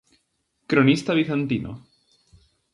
Cronista 0.71 1.13
bizantino. 1.13 1.71